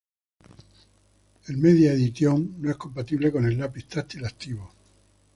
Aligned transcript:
El 1.47 1.57
Media 1.57 1.91
Edition 1.93 2.55
no 2.57 2.71
es 2.71 2.77
compatible 2.77 3.31
con 3.31 3.45
el 3.45 3.55
lápiz 3.59 3.83
táctil 3.87 4.25
activo. 4.25 4.71